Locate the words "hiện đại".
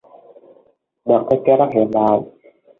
1.73-2.21